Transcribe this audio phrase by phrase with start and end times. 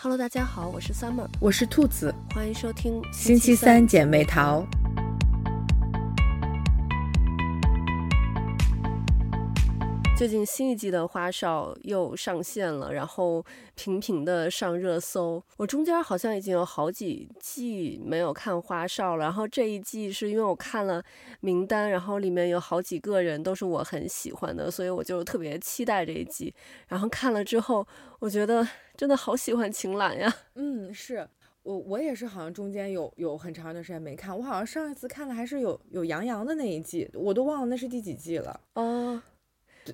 [0.00, 4.64] Hello，大家好，我是 Summer，我是兔子，欢迎收听星期三姐妹淘。
[10.18, 13.40] 最近新一季的花少又上线了，然后
[13.76, 15.40] 频频的上热搜。
[15.56, 21.00] 我中间好像已经有好几季没有看花少了，然后这一季是因为我看了
[21.38, 26.52] 名单，然后里面有好几个人都是我很喜欢的，所以我就特别期待这一季。
[26.88, 27.86] 然后看了之后，
[28.18, 28.66] 我觉得
[28.96, 30.34] 真的好喜欢晴岚呀。
[30.56, 31.28] 嗯，是
[31.62, 34.36] 我我也是，好像中间有有很长一段时间没看。
[34.36, 38.60] 我好像上一次看的还是有有杨洋的那一季，我都忘了那是第几季了。
[38.74, 39.22] 哦。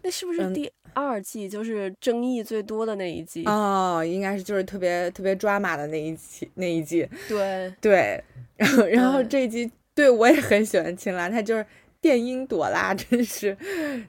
[0.03, 3.45] 那是不是第二季就是争议最多的那一季？
[3.47, 7.09] 嗯、哦，应该是就是特别特别抓马的那一期那一季。
[7.29, 8.23] 对对，
[8.57, 11.65] 然后然后这一季对我也很喜欢秦岚，她就是
[12.01, 13.57] 电音朵拉，真是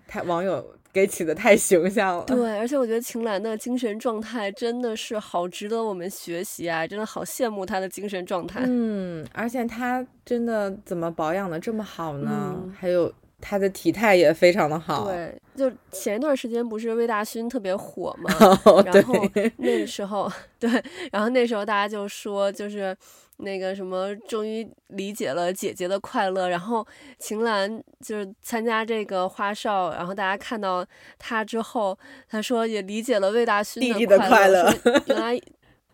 [0.08, 2.26] 太网友给起的太形象了。
[2.26, 6.86] 对，而且我觉得秦岚的精神状态真的是好值得我们学习啊！
[6.86, 8.64] 真的好羡慕她的精神状态。
[8.66, 12.54] 嗯，而且她真的怎么保养的这么好呢？
[12.58, 13.12] 嗯、还有。
[13.48, 18.34] 他的体态也非常的好，对，就前一段时间不是魏大勋特别火嘛，
[18.66, 19.14] 哦、然后
[19.58, 20.68] 那个时候，对，
[21.12, 22.98] 然后那时候大家就说，就是
[23.38, 26.84] 那个什么，终于理解了姐姐的快乐，然后
[27.20, 30.84] 秦岚就是参加这个花少，然后大家看到
[31.20, 31.96] 他之后，
[32.28, 34.74] 他说也理解了魏大勋弟弟的快乐，
[35.06, 35.40] 原来。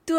[0.05, 0.17] 对，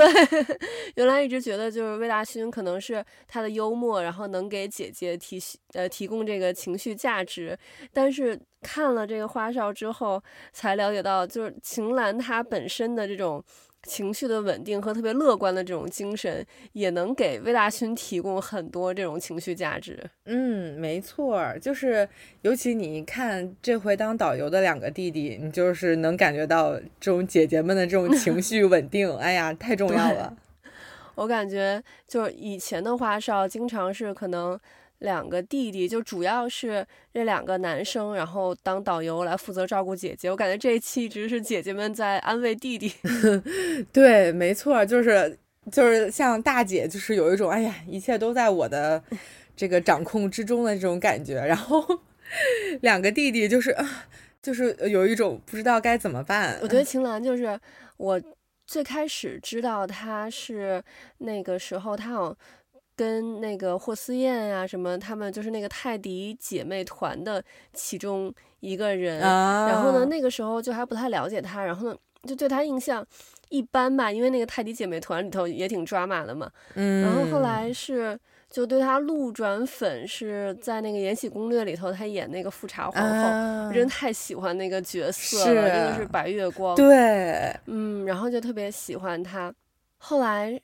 [0.94, 5.38] 原来一直觉得就是魏大勋可能是他的幽默，然后能给姐姐提
[5.72, 7.58] 呃提供这个情绪价值，
[7.92, 10.22] 但是看了这个花少之后，
[10.52, 13.42] 才了解到就是秦岚她本身的这种。
[13.82, 19.98] 情绪的稳定和特别乐观的这种精神，也能给魏大勋提供很多这种情绪价值。
[20.24, 22.08] 嗯，没错，就是
[22.42, 29.14] 尤其你看这回当导游的两个弟弟，你就是能感觉到这种姐姐们的这种情 绪稳定。
[29.16, 30.36] 哎呀，太重要了。
[31.14, 34.58] 我感觉就是以前的花少，经常是可能。
[35.02, 40.30] 两个弟弟就主要是这两个男生，然后当导游来负责照顾姐姐。
[40.30, 42.92] 我感觉这一期一直是姐姐们在安慰弟弟。
[43.92, 45.36] 对，没错，就是
[45.72, 49.02] 就是像大姐，就是有一种哎呀，一切都在我的
[49.56, 51.34] 这个掌控之中的这种感觉。
[51.34, 51.84] 然后
[52.82, 53.76] 两个弟弟就是
[54.40, 56.56] 就是有一种不知道该怎么办。
[56.62, 57.58] 我觉得秦岚就是
[57.96, 58.22] 我
[58.68, 60.80] 最开始知道他是
[61.18, 62.36] 那个时候，他好像。
[62.94, 67.42] 跟那个霍思燕呀、啊，什么他们就是那个泰迪姐妹团的
[67.72, 71.96] 其中一个人，啊、然后呢，那个时候就还不太了解他，然后呢，
[72.28, 73.04] 就对他印象
[73.48, 76.50] 一般吧，因为那个泰迪姐妹团里头也挺抓马的嘛。
[76.74, 77.02] 嗯。
[77.02, 78.18] 然后后来是
[78.50, 86.76] 就对他路转粉，是在那个《延禧攻略》里头，他演那个富察皇后，啊、真太喜欢那个角色了，是真的是白月光。
[86.76, 87.52] 对。
[87.66, 89.52] 嗯，然后就特别喜欢他，
[89.96, 90.60] 后来。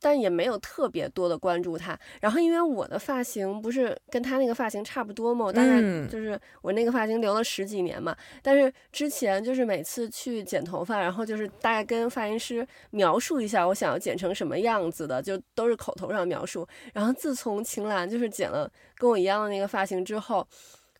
[0.00, 16.66] 但也没有特别多的关注他，然后因为我的发型不是跟他那个发型差不多嘛，我大概就是我那个发型留了十几年嘛，嗯、但是之前就是每次去剪头发，然后就是大概跟发型师描述一下我想要剪成什么样子的，就都是口头上描述。
[16.94, 20.46] 然后自从秦岚就是剪了跟我一样的那个发型之后，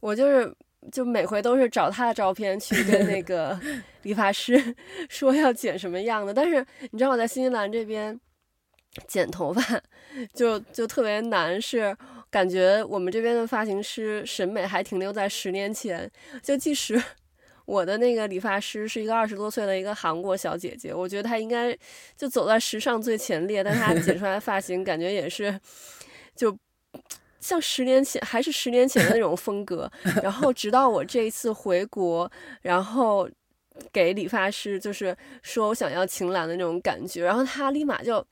[0.00, 0.54] 我就是
[0.92, 3.58] 就每回都是找他的照片去跟那个
[4.02, 4.74] 理发师
[5.08, 8.20] 说要剪什么样的，但是你知道我在新西兰这边。
[9.06, 9.62] 剪头发
[10.34, 11.96] 就就特别难，是
[12.28, 16.10] 感觉我们这边的发型师审美还停留在十年前。
[16.42, 17.00] 就即使
[17.66, 21.76] 我的那个理发师是一个二十多岁的一个韩国小姐姐，我觉得她应该
[22.16, 25.58] 就走在时尚最前列，但她剪出来的发型感觉也是
[26.34, 26.56] 就
[27.38, 29.88] 像十年前还是十年前的那种风格。
[30.20, 32.28] 然后直到我这一次回国，
[32.62, 33.30] 然后
[33.92, 38.26] 给理发师就是说我想要晴岚的那种感觉，然后他立马就。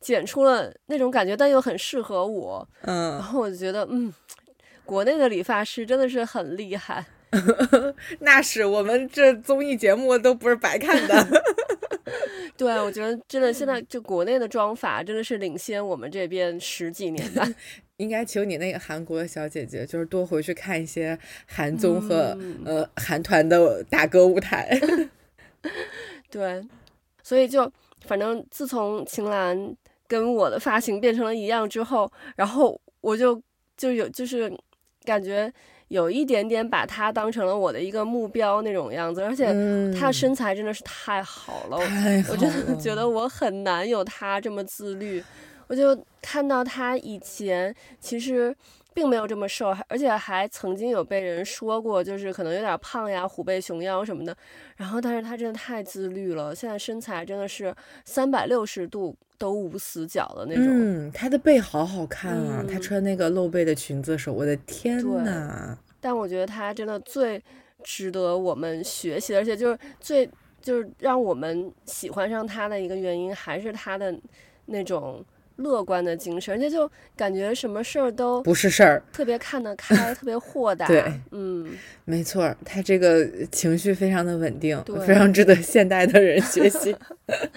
[0.00, 2.66] 剪出了那种感觉，但又很适合我。
[2.82, 4.12] 嗯，然后我就觉得，嗯，
[4.84, 7.04] 国内的理发师真的是很厉害。
[8.20, 11.42] 那是我们这综艺节目都不是白看的。
[12.56, 17.54] 对，我觉得真的现在就国内的妆法真的是领先我们这边十几年的。
[17.98, 24.80] 应该请你那个韩国的小姐姐，就是多回去看一些韩综和、嗯、呃韩团的大歌舞台。
[26.30, 26.66] 对，
[27.22, 27.70] 所以就
[28.06, 29.76] 反正自从秦岚。
[30.10, 33.40] 跟我的发型变成了一样之后，然后我就
[33.76, 34.52] 就有就是
[35.04, 35.52] 感觉
[35.86, 39.46] 有一点点把他当成了我的一个目标那种样子，而且
[39.96, 45.22] 他身材真的是太好了，嗯、我真的觉得我很难有他这么自律。
[45.68, 48.52] 我就看到他以前其实
[48.92, 54.36] 并没有这么瘦，而且还曾经有被人说过，就是可能有点胖呀，虎背熊腰什么的。
[54.76, 60.64] 然后，但是他真的太自律了，现在身材真的是三百六十度都无死角的那种。
[60.66, 65.78] 嗯，他的背好好看啊，他、嗯、穿那个露背的裙子的时候，我的天呐。
[66.00, 67.42] 但我觉得他真的最
[67.84, 70.28] 值得我们学习，而且就是最
[70.60, 74.18] 就是让我们喜欢上他的一个原因，还是他的
[74.66, 75.24] 那种。
[75.60, 80.86] 乐观的精神，而且就感觉什么事儿都不是事儿，特别看得开， 特别豁达。
[80.86, 81.70] 对，嗯，
[82.04, 86.94] 没错，他这个情绪非常的稳定，非常值得现代的人学习。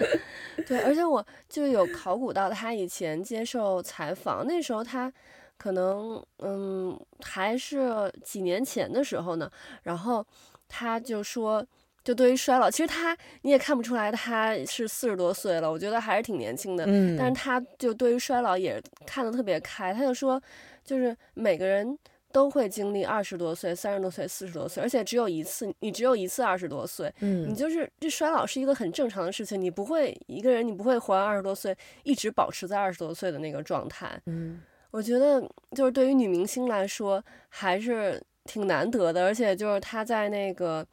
[0.66, 5.12] 对，而且我就有考古到他以前接受采访，那时候他
[5.58, 9.50] 可能嗯还是几年前的时候呢，
[9.82, 10.24] 然后
[10.68, 11.66] 他就说。
[12.04, 16.84] 就对于衰老，其实他你也看不出来他是四十多岁了，我觉得还是挺年轻的。
[16.86, 20.40] 嗯，但是他就对于衰老也看得特别开，他就说，
[20.84, 21.98] 就是每个人
[22.30, 27.10] 都会经历二十多岁、三十多岁、四十多岁，而且只有一次，你只有一次二十多岁。
[27.20, 34.20] 嗯，你就是这衰老是一个很正常的事情，你不会一个人，你不会活到二十多岁一直保持在二十多岁的那个状态。
[34.26, 34.60] 嗯，
[34.90, 35.40] 我觉得
[35.74, 40.86] 就是对于女明星来说还是挺难得的，而且就是她在那个。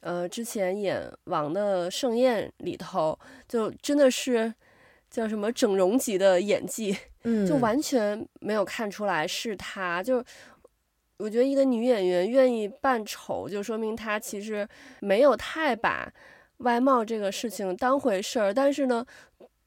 [0.00, 4.52] 呃，之前演《王的盛宴》里头，就真的是
[5.10, 10.00] 叫什么整容级的演技，嗯，就完全没有看出来是她。
[10.02, 10.22] 就
[11.16, 14.68] 我觉得一个女演员愿意扮丑，就说明她其实
[15.00, 16.12] 没有太把
[16.58, 18.54] 外貌这个事情当回事儿。
[18.54, 19.04] 但是呢，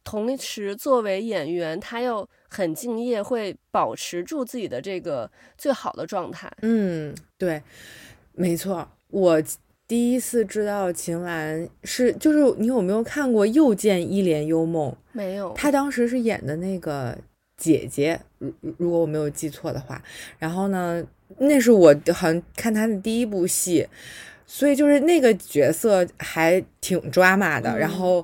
[0.06, 6.50] 同时作为演员，她又很敬业，会保持住自己的这个最好的状态。
[6.62, 7.62] 嗯，对，
[8.34, 9.44] 没错，我。
[9.90, 14.92] 第一次知道秦岚是，就是你有没有看过《又见一帘幽梦》？
[15.14, 15.52] 没有。
[15.56, 17.18] 她当时是演的那个
[17.58, 20.00] 姐姐，如如果我没有记错的话。
[20.38, 21.04] 然后呢，
[21.40, 23.88] 那是我好像看她的第一部戏，
[24.46, 27.72] 所以就是那个角色还挺抓马的。
[27.72, 28.24] 嗯、然后，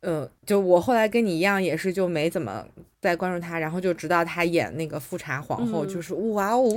[0.00, 2.66] 嗯、呃，就我后来跟你一样，也是就没怎么
[3.00, 6.70] 再关注她，然后就直到她演那个富察皇后，嗯、就是哇哦，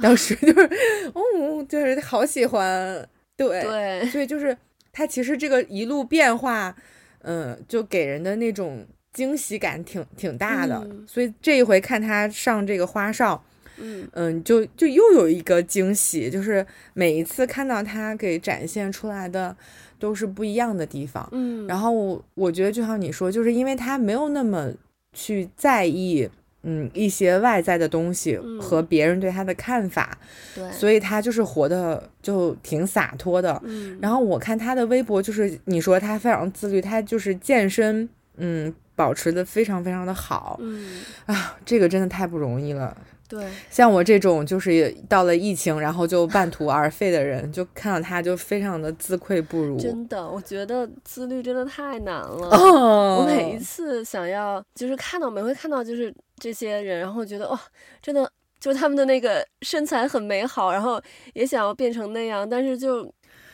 [0.00, 0.68] 当时就是，
[1.14, 3.08] 哦，就是好喜欢。
[3.48, 4.56] 对，对，所以就是
[4.92, 6.76] 他其实这个一路变化，
[7.22, 10.80] 嗯，就给人的那种惊喜感挺挺大的。
[10.84, 13.42] 嗯、所以这一回看他上这个花少，
[13.78, 19.56] 嗯嗯，就就又有一个惊喜，就是每一次看到他给展现出来的
[19.98, 21.28] 都是不一样的地方。
[21.32, 24.70] 嗯，然后我我觉得就像你说，就是因为他没有那么
[25.12, 26.28] 去在意。
[26.62, 30.18] 嗯，一些外在的东西和别人对他的看法，
[30.56, 33.60] 嗯、对，所以他就是活的就挺洒脱的。
[33.64, 40.58] 嗯，然后我看他的微博，就是你说他非常自律，他就是健身，嗯，保持的非常非常的好。
[40.60, 42.96] 嗯啊，这个真的太不容易了。
[43.30, 49.78] 对，像我这种就是到了疫情，然后就半途而废的人，就看到他就非常的自愧不如。
[49.78, 52.48] 真的，我觉得自律真的太难了。
[52.50, 56.12] 哦，我每一次想要就是看到每回看到就是。
[56.42, 57.60] 这些人，然后觉得哇，
[58.00, 58.26] 真的
[58.58, 60.98] 就他们的那个身材很美好，然后
[61.34, 63.04] 也想要变成那样，但是就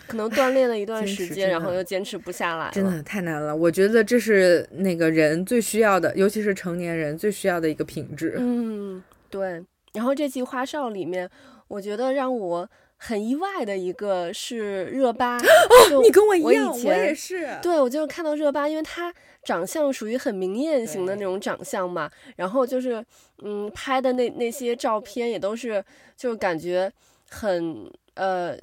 [0.06, 2.70] 可能锻炼了一段时间，然后又坚持不下来。
[2.72, 8.36] 真的太难了，我觉得这是那个人最需要的，尤其是成年人最需要的一个品质。
[8.38, 9.02] 嗯，
[9.36, 9.64] 对。
[9.92, 11.28] 然后这季花少里面，
[11.68, 15.38] 我觉得让我很意外的一个是热巴。
[15.38, 17.58] 哦，你跟我一样，我以前，我也是。
[17.62, 19.12] 对，我就是看到热巴，因为她。
[19.46, 23.06] 长相属于很明艳型的那种长相嘛，然后就是，
[23.44, 25.84] 嗯，拍的那那些照片也都是，
[26.16, 26.92] 就是感觉
[27.30, 28.58] 很，呃，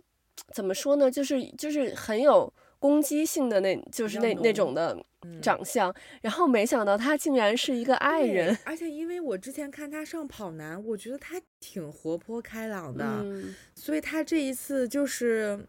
[0.51, 5.01] 怎么说呢，就是就是很有攻击性的那，就是那那种的
[5.41, 5.89] 长相。
[5.91, 15.67] 嗯、然后没想到他竟然是一个爱人，而且因为我之前看他上跑男，我觉得他挺活泼开朗的，嗯、所以他这一次就是。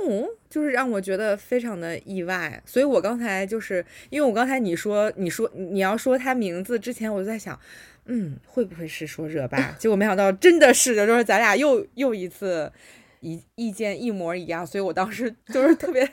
[0.00, 7.58] 嗯，就是让我觉得非常的意外，所以我刚才就是因为我刚才你说你说你要说他名字之前，我就在想，
[8.04, 9.58] 嗯，会不会是说热巴？
[9.76, 12.70] 结果没想到真的是，就是咱俩又又一次
[13.18, 16.08] 意意见一模一样，所以我当时就是特别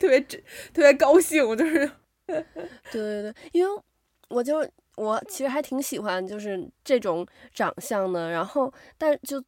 [0.00, 1.88] 特别特别高兴，我就是
[2.26, 2.44] 对
[2.90, 3.82] 对对，因为
[4.28, 9.40] 我就我其实还挺喜欢就是这种长相的，然后但就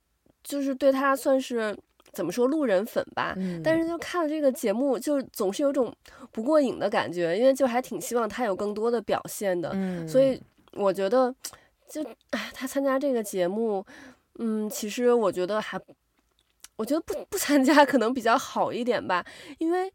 [0.45, 1.77] 就是对他算是。
[2.13, 5.91] 怎么说路人粉吧，嗯、但是就看了这个节目，就总是有种
[6.31, 10.39] 不过瘾的感觉，因为就还挺希望他有更多的表现的，嗯、所以
[10.75, 11.35] 我觉得
[11.89, 13.83] 就哎，他参加这个节目，
[14.39, 15.81] 嗯，其实我觉得还，
[16.77, 19.25] 我觉得不不参加可能比较好一点吧，
[19.57, 19.91] 因为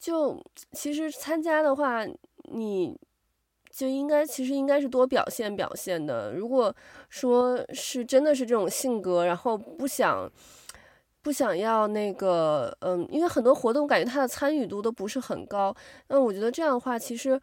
[0.00, 0.42] 就
[0.72, 2.06] 其实参加的话，
[2.44, 2.98] 你
[3.70, 6.32] 就应该其实应该是多表现表现的。
[6.32, 6.74] 如果
[7.10, 10.28] 说是真的是这种性格，然后不想
[11.20, 15.72] 不想要那个，嗯，因为很多活动感觉他的参与度都不是很高。
[16.08, 17.38] 那我觉得这样的话，其实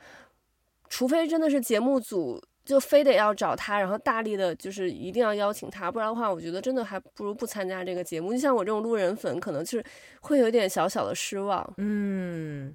[0.89, 8.33] 除非真的是节目组就非得要找他，然后大力的就是一定要邀请他，不然的话，我觉得真的还不如不参加这个节目。
[8.33, 9.85] 就像我这种路人粉，可能就是
[10.19, 11.73] 会有点小小的失望。
[11.77, 12.71] 嗯，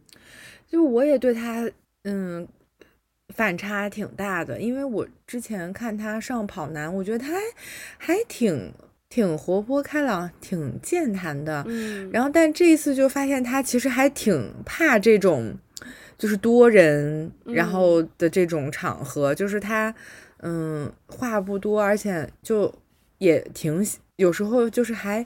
[0.66, 1.70] 就我也对他，
[2.04, 2.48] 嗯。
[3.34, 7.40] 反差挺大的，因为我之前看他上跑男，我觉得他还
[7.96, 8.70] 还挺
[9.08, 11.64] 挺活泼开朗，挺健谈的。
[11.66, 15.54] 嗯，然后但这一次就发现他其实还挺怕这种，
[16.18, 19.94] 就是多人然后的这种场合，嗯、就是他
[20.40, 22.72] 嗯话不多，而且就
[23.18, 25.24] 也挺有时候就是还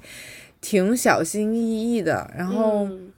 [0.60, 3.12] 挺小心翼翼的，然后嗯，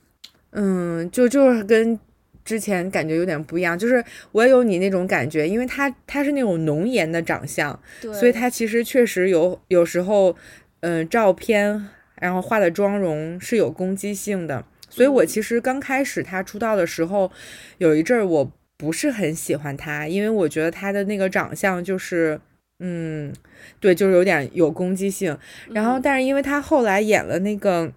[0.52, 1.98] 嗯就就是跟。
[2.44, 10.34] 之前感觉有点不一样，就是我也有你那种感觉，因为他他是那种浓颜的长相，对，所以他其实确实有有时候，
[10.80, 17.30] 嗯、呃，照片然后化的妆容是有攻击性的，所以我其实刚开始他出道的时候，
[17.78, 22.40] 有一阵儿我不是很喜欢他，因为我觉得他的那个长相就是，
[22.80, 23.32] 嗯，
[23.80, 25.36] 对，就是有点有攻击性，
[25.70, 27.92] 然后但是因为他后来演了那个。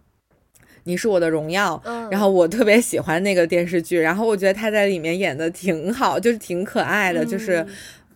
[0.86, 7.64] 你是我的荣耀，嗯，然后我特别喜欢那个电视剧，然后我觉得他在里面演的挺好，就是挺可爱的，就是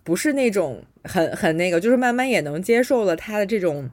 [0.04, 3.88] 不是那种很很那个，就是慢慢也能接受了他的这种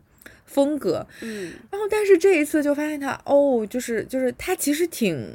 [0.52, 5.32] 风格，嗯，然后但是这一次就发现他哦，就是就是他其实挺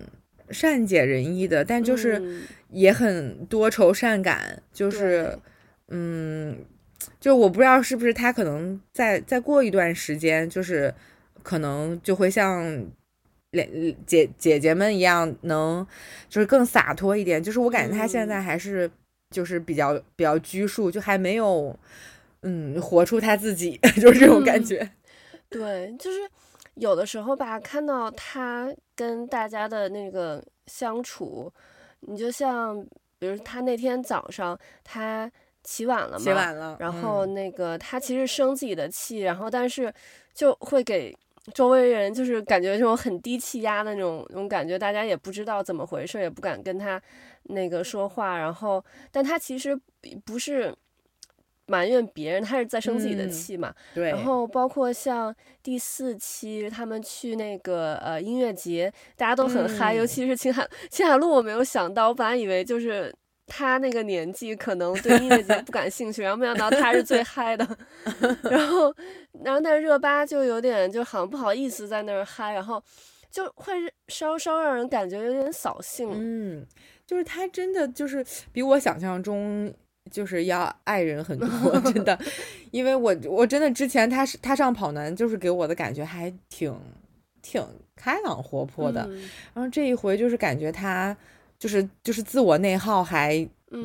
[0.51, 5.37] 善解人意的，但就是也很多愁善感，就是
[5.87, 6.57] 嗯，
[7.19, 10.93] 就我不知道是不是他可能再再过一段时间，就是
[11.41, 12.85] 可能就会像。
[14.05, 15.87] 姐姐姐们一样，能
[16.29, 17.41] 就是更洒脱一点。
[17.41, 18.91] 就是我感觉他现在还是
[19.33, 21.75] 就是比较比较拘束，就还没有
[22.43, 24.87] 嗯活出他自己， 就是这种感觉。
[25.49, 26.19] 嗯、对，就是
[26.75, 31.51] 有的时候吧，看到他跟大家的那个相处，
[32.01, 32.85] 你就像
[33.19, 35.31] 比如他那天早上他
[35.63, 39.93] 起晚了嘛，起晚了，然后那个他其实生自己的气，然后但是
[40.33, 41.17] 就会给。
[41.53, 47.01] 周围人就是感觉这种很低气压的那种那种感觉，大家也不知道怎么回事，也不敢跟他
[47.43, 48.37] 那个说话。
[48.37, 49.73] 然后，但他其实
[50.25, 50.75] 不是
[51.67, 53.69] 埋怨别人，他是在生自己的气嘛。
[53.69, 54.09] 嗯、对。
[54.09, 63.13] 然后包括像第四期他们去那个呃音乐节，大家都很嗨，嗯、尤其是秦海秦海璐，我没有想到，我本来以为就是。
[63.49, 67.65] 他那个年纪可能对音乐节不感兴趣，然后没想到他是最嗨的，
[68.43, 68.93] 然后，
[69.41, 72.83] 然后那热巴就有点就好像不好意思在那儿嗨，然后
[73.31, 73.73] 就会
[74.09, 76.09] 稍稍让人感觉有点扫兴。
[76.11, 76.67] 嗯，
[77.05, 78.21] 就是他真的就是
[78.51, 79.73] 比我想象中
[80.07, 81.47] 就是要爱人很多，
[81.91, 82.17] 真的，
[82.71, 86.75] 因为我我真的之前他是他上跑男就是给我的感觉还挺
[87.41, 87.63] 挺
[87.95, 91.15] 开朗活泼的，嗯，然后这一回就是感觉他。
[91.59, 93.33] 就是就是自我内耗还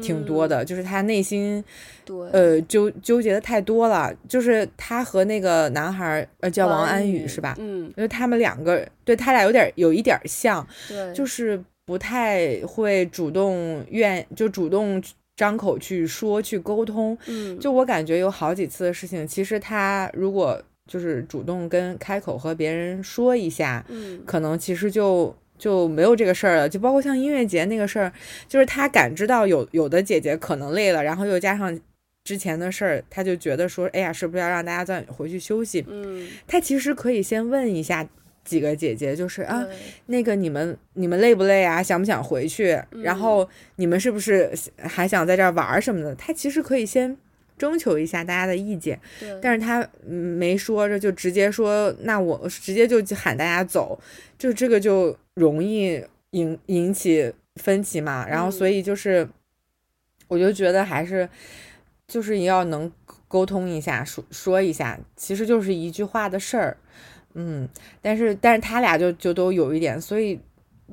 [0.02, 1.64] 挺多的，嗯、就是他内心，
[2.05, 4.14] 对，呃，纠纠结的太多了。
[4.29, 7.57] 就是他和那个男孩，呃，叫王安宇是吧？
[7.59, 15.02] 嗯，因为他们两个对他俩有点有一点像，对，就是不太会主动愿就主动
[15.43, 17.19] 张口去说去沟通。
[17.27, 25.35] 嗯，就我感觉有好几次的事情，其实他如果就是主动跟开口和别人说一下，嗯，可能其实就。
[25.59, 28.13] 就没有这个事儿了，就包括像音乐节那个事儿，
[28.49, 31.79] 就是他感知到有有的姐姐可能累了，然后又加上
[32.25, 35.85] 之前的事儿，他就觉得说，哎呀，是不是要让大家再回去休息？
[35.87, 38.05] 嗯，他其实可以先问一下
[38.45, 39.67] 几个姐姐，就是啊，
[40.07, 41.83] 那个你们你们累不累啊？
[41.83, 42.81] 想不想回去？
[43.03, 46.15] 然后你们是不是还想在这儿玩什么的？
[46.15, 47.17] 他其实可以先。
[47.59, 48.99] 征求一下大家的意见，
[49.41, 54.01] 但是他没说着就直接说，那我直接就喊大家走，
[54.37, 58.27] 就这个就容易引引起分歧嘛。
[58.27, 59.29] 然后所以就是，
[60.27, 61.29] 我就觉得还是
[62.09, 62.91] 就是你要能
[63.29, 66.77] 沟通一下，说说一下，其实就是一句话的事儿，
[67.35, 67.69] 嗯。
[68.01, 70.41] 但是但是他俩就就都有一点，所以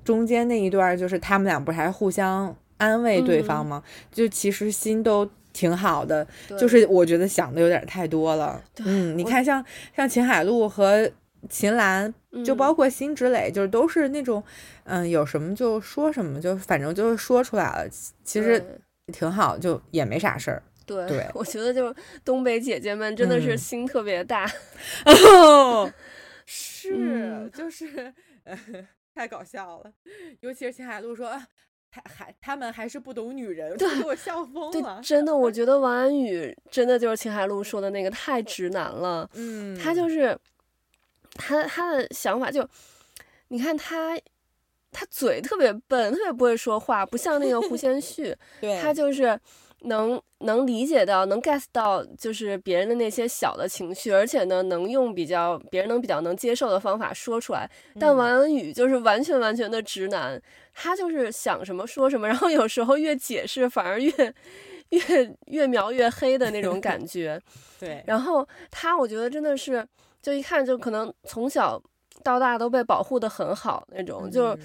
[0.04, 3.84] 中间那一段就是他们俩不是还互相安慰对方吗？
[4.12, 5.30] 就其实心都。
[5.52, 6.26] 挺好的，
[6.60, 8.62] 就是我觉得想的有点太多了。
[8.86, 9.66] 嗯，你看像
[9.98, 11.10] 像秦海璐和
[11.50, 12.14] 秦岚，
[12.46, 14.42] 就包括辛芷蕾，就是都是那种，
[14.84, 17.90] 嗯，有什么就说什么，就反正就说出来了。
[18.24, 18.64] 其实
[19.12, 20.62] 挺好，就也没啥事儿。
[20.86, 21.94] 对，对，我觉得就
[22.24, 24.50] 东北姐姐们真的是心特别大。
[26.90, 28.60] 是，嗯、就是、呃、
[29.14, 29.94] 太搞笑了，
[30.42, 31.42] 尤其是秦海璐说。
[31.92, 35.02] 他还他们还是不懂女人，对，给我笑疯了。
[35.04, 39.28] 真的，我觉得 王安宇真的就是秦海璐说的那个太直男了。
[39.34, 40.38] 嗯，他就是
[41.34, 42.64] 他他的想法就，
[43.48, 44.16] 你看他
[44.92, 49.40] 他嘴特别笨，特别不会说话，不像那个胡先 煦，对，他就是。
[49.82, 57.70] 能能理解到，能 get 到，就是别人的那些小的情绪，而且呢，能用比较别人能比较能接受的方法说出来。
[58.00, 60.42] 但王安宇就是完全完全的直男，嗯、
[60.74, 64.12] 他就是想什么说什么，然后有时候越解释反而越
[64.90, 67.40] 越越描越黑的那种感觉。
[67.80, 69.88] 对，然后他我觉得真的是，
[70.22, 71.82] 就一看就可能从小
[72.24, 74.58] 到大都被保护的很好那种，嗯、就。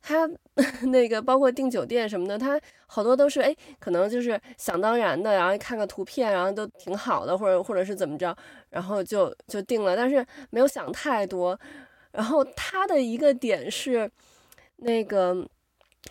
[0.00, 0.28] 他
[0.90, 8.34] 那个包括订酒店什么的，他好多都是哎，可能就是想当然的，然后看个图片，然后都挺好的，或者或者是怎么着，
[8.70, 11.58] 然后就就订了，但是没有想太多。
[12.12, 14.10] 然后他的一个点是，
[14.76, 15.46] 那个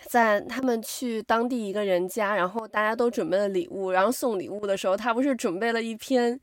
[0.06, 6.40] 在他们去当地一个人家，然后大家都准备了礼物，然后送礼物的时候，他不是准备了一篇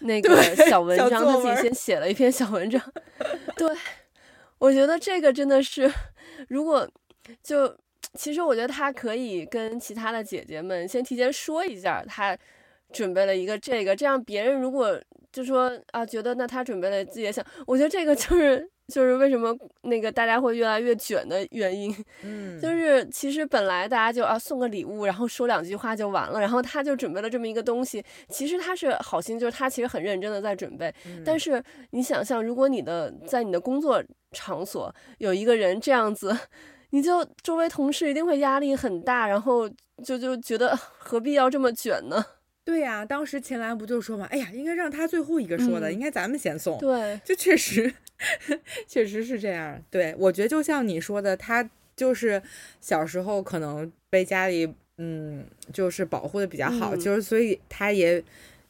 [0.00, 2.82] 那个小文章，他自己先写了一篇小文章，
[3.56, 3.68] 对。
[4.58, 5.92] 我觉得这个真的是，
[6.48, 6.88] 如果
[7.42, 7.76] 就
[8.14, 12.36] 其实我觉得他可以跟其他的姐姐们先提前说一下，他
[12.92, 15.00] 准备了一个这个，这样别人如果
[15.32, 18.70] 就说啊，觉得那他准备了自己也想，我觉得这个就是。
[18.92, 19.52] 就是为什么
[19.82, 34.02] 那个大家会越来越卷的原因，嗯，就是其实本来大家就啊送个礼物，然后说两句话就完了，然后他就准备了这么一个东西，其实他是好心，就是他其实很认真的在准备，嗯，但是你想象，如果你的在你的工作
[34.32, 36.36] 场所有一个人这样子，
[36.90, 39.68] 你就周围同事一定会压力很大，然后
[40.04, 42.24] 就就觉得何必要这么卷呢？
[42.64, 46.76] 对呀，当时秦岚不就说嘛，哎呀，应该让他最后一个说的，嗯、应该咱们先送。
[46.78, 47.92] 对，就确实，
[48.86, 49.80] 确实是这样。
[49.90, 52.42] 对，我觉得就像你说的，他就是
[52.80, 58.22] 小时候可能被家里嗯，就是保护的比较好，嗯、就是所以他也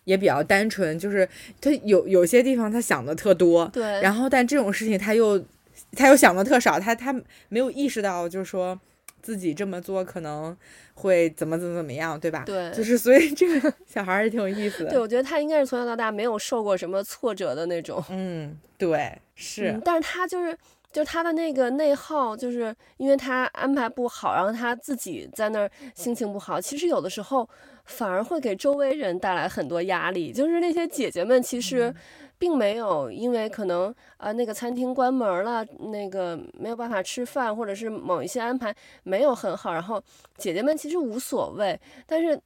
[0.05, 1.29] 也比较单纯，就是
[1.61, 5.45] 他有有些地方他想的特多，对，然后但这种事情他又
[5.93, 7.13] 他又想的特少，他他
[7.49, 8.79] 没有意识到，就是说。
[9.27, 10.57] 自己这么做可能
[10.95, 12.45] 会怎么怎么怎么样，对吧？
[12.47, 14.91] 对，就是所以这个 小孩儿也挺有意思的。
[14.91, 18.01] 对，我觉得他应该是从小到大没有受过什么挫折的那种。
[18.11, 19.73] 嗯，对，是。
[19.73, 20.57] 嗯，但是他就是，
[20.93, 26.61] 就他的那个内耗，就是因为他安排不好，然后他自己在那儿心情不好。
[26.61, 27.49] 其实有的时候
[27.87, 30.33] 反而会给周围人带来很多压力。
[30.33, 31.93] 就是那些姐姐们，其实。
[32.37, 40.03] 嗯并没有，因为可能啊、呃，那个餐厅关门了，那个没有办法吃饭，或者是某一些安排没有很好，然后
[40.37, 42.39] 姐姐们其实无所谓，但是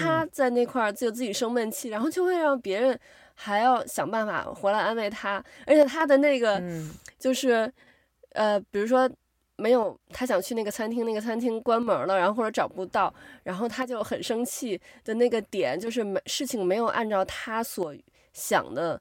[0.00, 2.98] 她在那块儿就自己生闷气，然后就会让别人
[3.34, 6.60] 还要想办法回来安慰她，而且她的那个
[7.16, 7.72] 就是
[8.32, 9.08] 呃，比如说
[9.54, 17.94] 没有他想去那个餐厅，那个餐厅关门了，然后或者找不到，然后他就很生气的那个点就是没事情没有按照他所
[18.32, 19.00] 想的。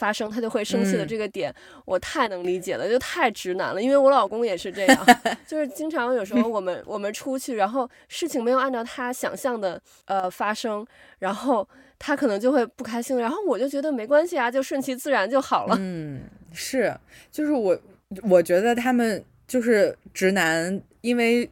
[0.00, 3.82] 发生他就会生气的这个点，嗯，我太能理解了，就太直男了。
[3.82, 5.06] 因为我老公也是这样，
[5.46, 10.86] 就是经常有时候我们我们出去，然后事情没有按照他想象的呃发生，
[11.18, 15.76] 然后他可能就会不开心，然后我就觉得没关系啊，就顺其自然就好了。
[15.78, 16.22] 嗯，
[16.54, 16.96] 是，
[17.30, 17.78] 就是我
[18.22, 21.50] 我觉得他们就是直男，因为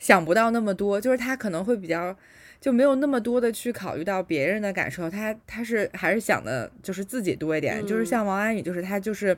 [0.00, 2.16] 想不到那么多，就是他可能会比较。
[2.64, 9.36] 就没有那么多的去考虑到别人的感受，他他是还是想的就是自己多一点，嗯、就是像王安宇，就是他就是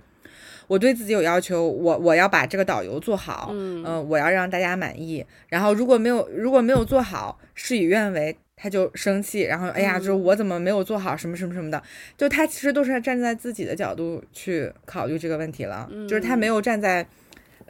[0.68, 11.82] 我对自己有要求，我我要把这个导游做好，嗯、呃，我要让大家满意，然后如果没有如果没有做好，事与愿违，他就生气，然后哎呀，就是我怎么没有做好什么什么什么的，
[12.16, 17.04] 就他其实都是站在自己的角度去考虑这个问题了，嗯、就是他没有站在。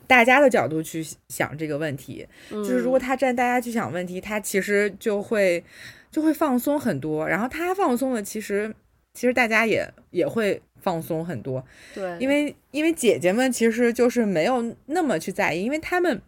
[0.07, 5.62] 大家的角度去想这个问题，就是如果他站大家去想问题，他其实就会
[6.11, 7.29] 就会放松很多。
[7.29, 8.75] 然后他放松了，其实
[9.14, 11.64] 其实大家也也会放松很多。
[11.95, 16.21] 对，因为因为姐姐们其实就是没有那么去在意，因为他们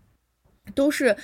[0.75, 1.17] 都是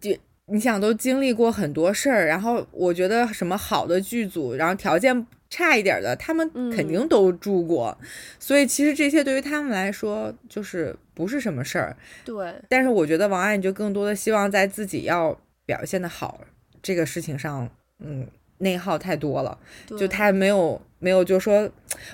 [0.00, 0.10] 就
[0.46, 2.26] 你想都经历过很多事儿。
[2.26, 5.26] 然后我觉得什么好的剧组，然后条件。
[5.54, 8.06] 差一点的，他们肯定都住过，嗯，
[8.40, 11.96] 所以其实这些对于他们来说就是不是什么事儿。
[12.24, 16.40] 对，但是我觉得王安宇就更多的希望在自己要表现的好
[16.82, 18.26] 这个事情上，嗯，
[18.58, 19.56] 内耗太多了，
[19.96, 21.70] 就他没有没有就说，我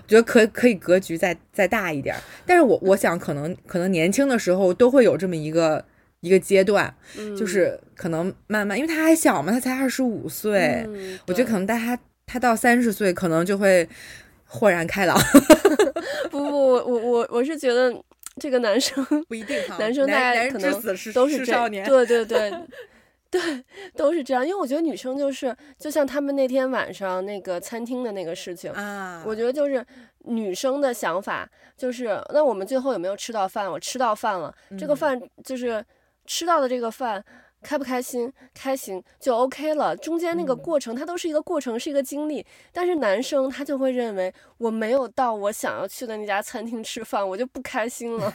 [0.06, 2.14] 觉得可可以格局再再大一点。
[2.44, 5.82] 但是我我想可能可能年轻的时候都会有这么一个
[6.20, 11.98] 一个阶段，嗯，就是可能慢慢，因为他还小嘛，他才二十五岁，嗯，我觉得可能大家。
[12.30, 13.88] 他到三十岁可能就会
[14.46, 15.18] 豁然开朗。
[16.30, 17.92] 不不，我我我我是觉得
[18.36, 20.70] 这个男生 不一定， 男生大概可能
[21.12, 21.68] 都是这样。
[21.68, 22.52] 对对对，
[23.28, 23.64] 对，
[23.96, 24.46] 都是这样。
[24.46, 29.84] 因为我觉得女生就是，就像他们那天晚上那个餐厅的那个事情啊，我觉得就是
[30.26, 33.68] 女生的想法就是，那我们最后有没有吃到饭？
[33.68, 35.84] 我吃到饭了，嗯、这个饭就是
[36.26, 37.24] 吃到的这个饭。
[37.62, 38.32] 开不开心？
[38.54, 39.96] 开心就 OK 了。
[39.96, 42.44] 中间那个过程，它都是一个过程，是一个经历。
[42.72, 48.32] 但是男生他就会认为，我没有到我想要去的那家餐厅吃饭，我就不开心了。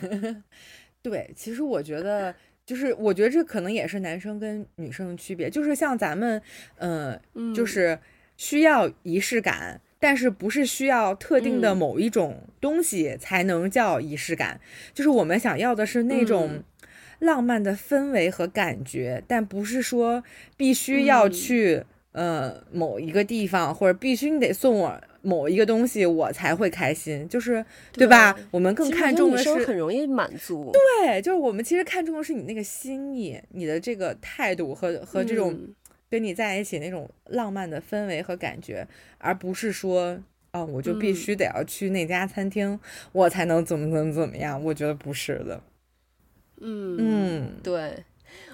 [1.02, 2.34] 对，其实我觉得，
[2.66, 5.50] 就是我觉得这可能也是男生跟女生的区别。
[5.50, 6.42] 就是像咱们，
[6.78, 8.00] 呃，嗯，就是
[8.38, 14.60] 需要仪式感，但是不是需要特定的某一种东西才能叫仪式感。
[14.94, 16.64] 就是我们想要的是那种。
[17.26, 20.24] 浪漫的氛围和感觉，但不是说
[20.56, 21.84] 必须要去、
[22.14, 28.36] 嗯、呃某一个地方，或者必须你得送我某一个东西，我才会开心，就是对，对吧？
[28.52, 35.60] 我们更看重的是很容易满足，对，就是我们其实看重的是你那个心意，你的这个态度和和这种
[36.10, 40.18] 跟你在一起那种浪漫的氛围和感觉，嗯、而不是说
[40.54, 42.80] 哦，我就必须得要去那家餐厅，嗯、
[43.12, 44.64] 我才能怎么怎么怎么样？
[44.64, 45.62] 我觉得不是的。
[46.62, 48.04] 嗯嗯，对，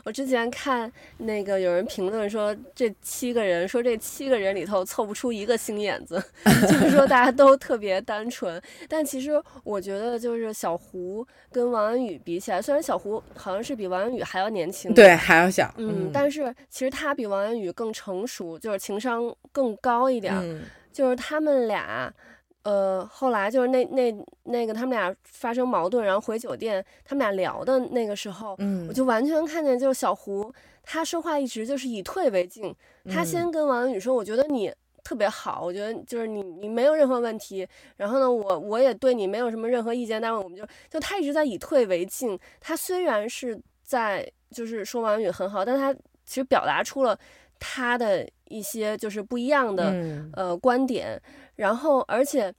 [0.04, 8.62] 我之前看那个有人评论说，这七个人说这七个人里头凑不出一个心眼子， 就是说大家都特别单纯。
[8.88, 22.14] 但其实我觉得，就是小胡跟王安宇比起来，虽然小胡好像是比王安宇还要年轻，对，还要小，嗯，但是其实他比王安宇更成熟，就是情商更高一点，嗯、就是他们俩。
[22.64, 32.72] 呃，后来就是那那那个他们俩发生矛盾，然后回酒店，他们俩聊的那个时候，嗯，我就完全看见，就是小胡他说话一直就是以退为进，
[33.10, 34.72] 他先跟王安宇说，我觉得你
[35.04, 45.92] 特别好，我觉得就是你你没有任何问题，然后呢，我我也对你没有什么任何意见，但是我们就就他一直在以退为进，他虽然是在就是说王安宇很好，但他
[46.26, 47.18] 其实表达出了
[47.60, 51.20] 他的一些就是不一样的、嗯、呃观点。
[51.62, 52.52] 然后，而且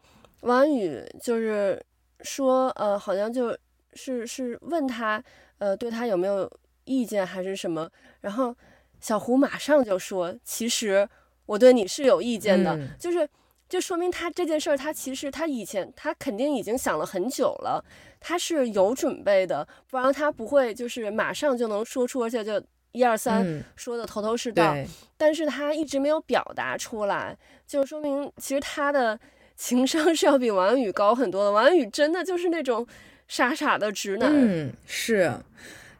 [0.42, 1.84] 王安宇就是
[2.20, 3.56] 说，呃，好像就
[3.94, 5.20] 是是问他，
[5.58, 6.48] 呃，对他有没有
[6.84, 7.90] 意见还是什么？
[8.20, 8.54] 然后
[9.00, 11.08] 小胡马上就说，其实
[11.46, 13.28] 我对你是有意见的，嗯、就是
[13.68, 17.84] 就说明他这件事儿，他其实他以前他肯定已经想了很久了，
[18.20, 22.62] 他是有准备的，不然他不会就是马上就能说出，而且就。
[22.92, 29.18] 一二三，说的头头是道，嗯、但是他一直没有表达出来，就说明其实他的
[29.56, 31.50] 情商是要比王安宇高很多的。
[31.50, 32.86] 王安宇真的就是那种
[33.28, 34.30] 傻傻的直男。
[34.30, 35.32] 嗯，是，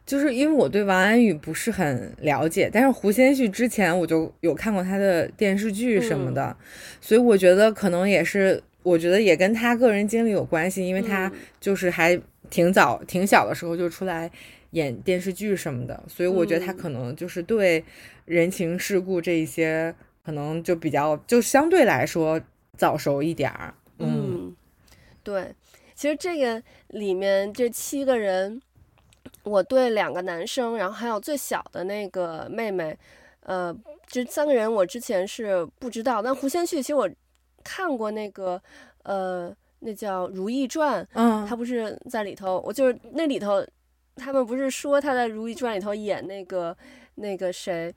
[0.05, 6.65] 就是因为我对王安宇不是很了解，但是胡先煦之前我就有看过他的电视剧什么的，嗯、
[7.01, 12.19] 所以我觉得可能也是，我觉得也跟他个人经历有关系，因为他就是还
[12.51, 14.29] 挺早、嗯、挺小的时候就出来。
[14.73, 17.83] 演电视剧什么的，所以我觉得他可能就是对
[18.25, 22.41] 人情世故这一些，嗯、可能就比较就相对来说
[22.75, 23.73] 早熟一点儿。
[23.99, 24.07] 嗯，
[24.49, 24.55] 嗯，
[25.21, 25.53] 对，
[25.93, 28.59] 其实这个里面这七个人，
[29.43, 32.97] 我对两个男生，然后还有最小的那个妹妹，
[33.41, 33.71] 呃，
[34.07, 37.07] 这三个人我之前是不知道，但胡先煦其实我
[37.63, 38.59] 看过那个，
[39.03, 43.63] 呃，那叫《如懿传》，嗯，他不是在里头，我就是那里头。
[44.15, 46.75] 他们不是说他在《如懿传》里头演那个
[47.15, 47.93] 那个谁，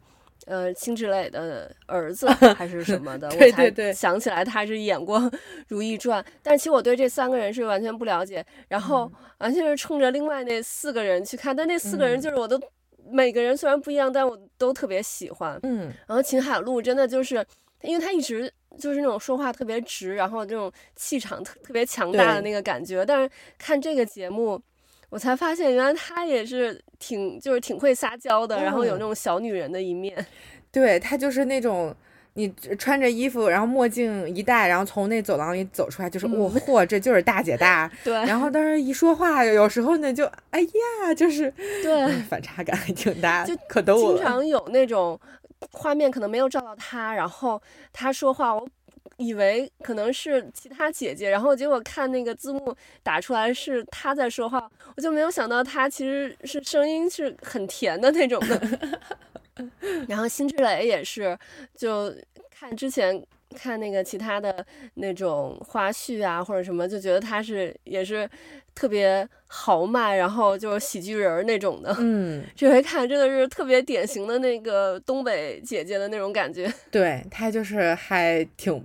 [0.47, 2.27] 呃，辛芷蕾的儿子
[2.57, 3.29] 还是什么的？
[3.37, 5.21] 对对对，我才想起来他是演过
[5.69, 12.63] 《如懿传》，但其实我对这三个人是完全不了解，然后完全是冲着另外那四个人去看，但那四个人就是我都、嗯、
[13.11, 15.59] 每个人虽然不一样，但我都特别喜欢。
[15.65, 17.45] 嗯，然后秦海璐真的就是，
[17.83, 24.61] 因为他一直就是那种说话特别直，然后这种气场特特别强大的那个感觉，但是看这个节目。
[25.09, 30.25] 我才发现，原来她也是挺，就是挺会撒娇的，嗯、然后有那种小女人的一面。
[30.73, 31.95] 对，她就是那种，
[32.35, 37.90] 你穿着衣服，然后墨镜一戴，然后从那走廊里走出来，就是我嚯，这就是大姐大。
[38.05, 38.12] 对。
[38.12, 41.51] 然后当时一说话，有时候呢，就哎呀，就是
[41.83, 44.14] 对，反差感还挺大，就可逗我。
[44.14, 45.19] 经常有那种
[45.73, 48.69] 画面，可能没有照到她，然后她说话，我。
[49.16, 58.61] 以为可能是其他姐姐，然后结果看那个字幕打出来是她在说话，我就没有想到她其实是声音是很甜的那种的。
[60.07, 61.38] 然后辛芷蕾也是，
[61.75, 62.14] 就
[62.51, 64.64] 看之前看那个其他的
[64.95, 68.29] 那种花絮啊或者什么，就觉得她是也是
[68.75, 71.97] 特别豪迈，然后就是喜剧人那种的。
[71.99, 76.71] 嗯，这回看真的是特别典型的那个东北姐姐的那种感觉。
[76.90, 78.85] 对，她就是还挺。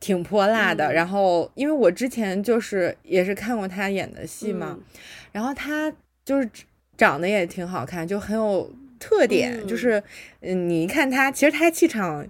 [0.00, 4.84] 挺泼辣的，嗯、然后因为我之前就是也是看过他演的戏嘛，嗯、
[5.32, 5.92] 然后他
[6.24, 6.48] 就是
[6.96, 10.02] 长得也挺好看，就很有特点，嗯、就是
[10.40, 12.26] 嗯，你一看他，其实他气场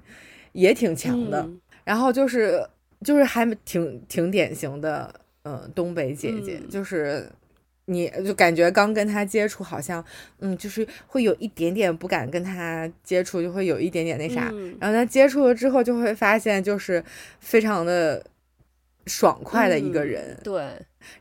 [0.53, 2.67] 也挺强的，嗯、然后就是
[3.05, 7.29] 就是还挺挺典型的，嗯、呃，东北姐姐，嗯、就是
[7.93, 10.05] 你就感觉刚跟他接触，好像
[10.41, 17.05] 嗯，就是会有一点点不敢跟他接触，就会有一点点那啥，嗯、然后他接触了之后，就会发现就是
[17.41, 18.25] 非常的。
[19.07, 20.65] 爽快的一个人，嗯、对，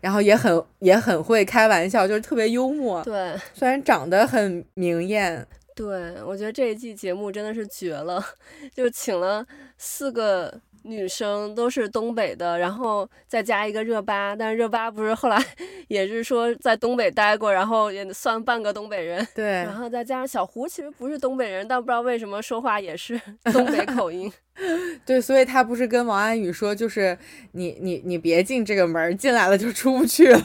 [0.01, 3.03] 然后也很也很会开玩笑，就是特别幽默。
[3.03, 5.43] 对，虽然长得很明艳。
[5.75, 8.23] 对，我觉得这一季节目真的是绝了，
[8.71, 9.43] 就请了
[9.79, 10.61] 四个。
[10.83, 15.37] 女生都是东北的，然后再加一个热巴，但是热巴不是后来
[15.87, 19.25] 也是说在东北待过，然后也算半个东北人。
[19.35, 23.19] 对，然后再加上小胡其实不是东北人，但不知道为什么说话也是
[23.53, 24.31] 东北口音。
[25.05, 27.17] 对，所以他不是跟王安宇说，就是
[27.51, 30.41] 你你你别进这个门，进来了就出不去了。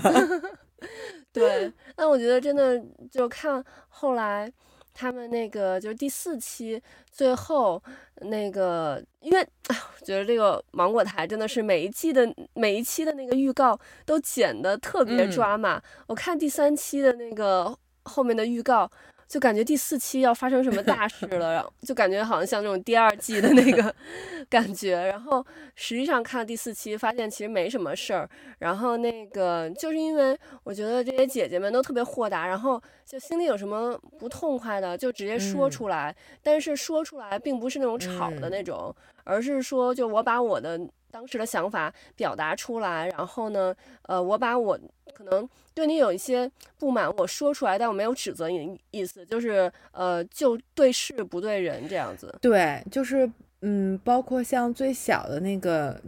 [1.32, 4.52] 对，但我觉得真的就看后来。
[4.98, 6.80] 他们那个就是第四期
[7.10, 7.82] 最后
[8.22, 15.76] 那个，因为哎，我觉得这个芒果台真的是每一季的每一期的那个预告都剪的特别抓马。
[15.76, 18.90] 嗯、我看第三期的那个后面的预告。
[19.28, 23.94] 就感觉第四期要发生什么大事了，然后就感觉好像像那种第二季的那个
[24.48, 28.28] 感觉，然后实际上看了第四期，发现其实没什么事儿。
[28.58, 44.78] 然后那个就是因为我觉得这些姐姐们都特别豁达，然后就心里有什么不痛快的就直接说出来，嗯、但是说出来并不是那种吵的那种，嗯、而是说就我把我的当时的想法表达出来，然后呢，呃，我把我。
[45.14, 52.34] 可能对你有一些不满，我说出来，但我没有指责你的意思，就是呃，就对事不对人这样子。
[52.40, 53.30] 对，就是
[53.62, 56.00] 嗯，包括像最小的那个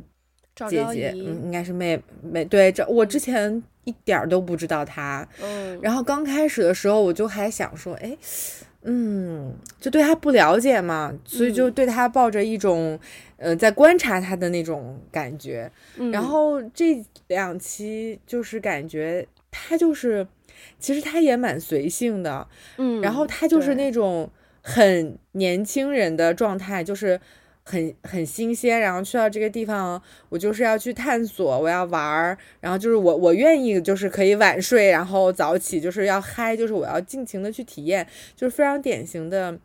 [0.68, 2.44] 姐姐，嗯，应该是妹妹。
[2.44, 5.26] 对，这我之前一点儿都不知道她。
[5.42, 5.78] 嗯。
[5.80, 8.16] 然后刚开始的时候，我就还想说，哎，
[8.88, 12.94] 嗯，就对他不了解嘛，所以就对他抱着一种。
[12.94, 13.00] 嗯
[13.38, 20.26] 呃，在观察他的那种感觉，嗯、然后这两期就是感觉他就是，
[20.80, 22.48] 其实他也蛮随性的，
[22.78, 24.28] 嗯，然后他就是那种
[24.60, 27.20] 很年轻人的状态，就是
[27.68, 39.58] 很很新鲜，然后去到这个地方，我就是要去探索，我要玩儿，然后就是我我愿意就是可以晚睡，然后早起，就是要嗨，就是我要尽情的去体验，就是非常典型的。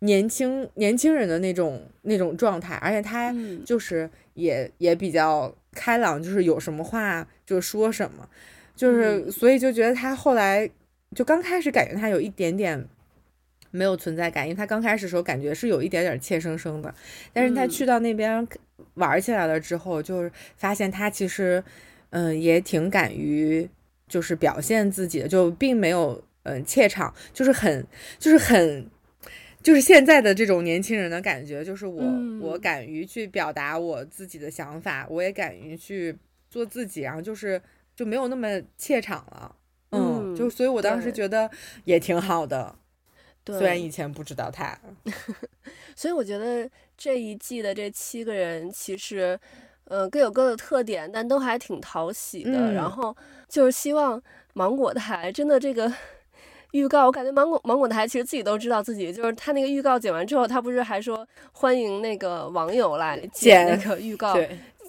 [0.00, 8.28] 年轻年轻人的那种那种状态，而且他就是也、嗯、也比较开朗，就是有什么话就说什么，
[8.76, 10.70] 就是、嗯、所以就觉得他后来
[11.14, 12.86] 就刚开始感觉他有一点点
[13.70, 16.94] 没有存在感，因为他刚开始的时候感觉是有一点点怯生生的，
[17.32, 18.46] 但是他去到那边
[18.94, 21.62] 玩起来了之后，就是发现他其实
[22.10, 23.68] 嗯、呃、也挺敢于
[24.08, 27.86] 就是表现自己的，就并没有嗯、呃、怯场，就是很
[28.18, 28.86] 就是很。
[29.62, 36.16] 就是现在的这种年轻人的感觉，就是我、嗯、我敢于去表达我自己的想法，我也敢于去
[36.48, 37.60] 做自己，然后就是
[37.96, 39.56] 就没有那么怯场了，
[39.90, 41.50] 嗯，嗯就所以我当时觉得
[41.82, 42.78] 也挺好的，对
[43.46, 44.78] 虽然以前不知道他，
[45.94, 49.38] 所以我觉得这一季的这七个人其实，
[49.84, 53.16] 呃，各有各的特点，但都还挺讨喜的，嗯、然后
[53.48, 54.22] 就是希望
[54.54, 55.92] 芒果台真的这个。
[56.72, 64.36] 预告，我感觉芒果芒果台其实自己都知道自己，就是他那个预告剪完之后，他不是还说欢迎那个网友来剪那个预告，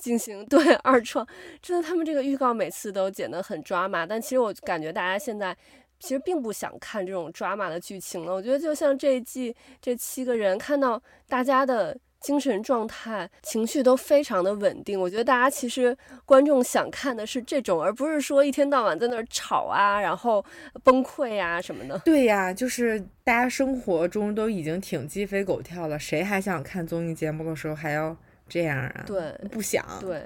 [0.02, 1.26] 进行对二创。
[1.62, 5.56] 真的，他们这个预告每次都剪得很抓马，但其实我感觉大家现在
[6.00, 8.34] 其实并不想看这种抓马的剧情了。
[8.34, 11.98] 我觉得就像这一季这七个人，看到大家的。
[12.20, 15.00] 精神状态、情绪都非常的稳定。
[15.00, 20.44] 我觉得大家其实观众想看的是这种，而不是说一天到晚在那儿吵啊，然后
[20.84, 21.98] 崩溃啊什么的。
[22.00, 28.18] 对呀，就是大家生活中都已经挺鸡飞狗跳了，谁还想看综艺节目的时候还要
[28.50, 29.04] 这样啊？
[29.06, 29.86] 对，不想。
[30.02, 30.24] 对，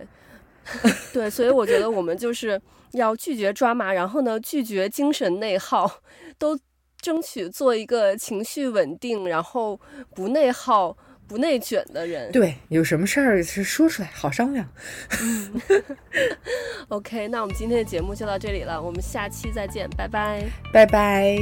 [1.14, 2.62] 对，所以我觉得我们就是
[2.94, 6.02] 要拒绝抓马，然后呢，拒绝精神内耗，
[6.38, 6.58] 都
[7.00, 9.80] 争取做一个情绪稳定，然后
[10.16, 10.98] 不内耗。
[11.28, 14.68] 不内卷的人，对，有什么事儿是说出来好商量。
[15.22, 15.62] 嗯，
[16.90, 20.44] OK，那我们今天的节目就到这里了，我们下期再见，拜拜，
[20.74, 21.38] 拜拜。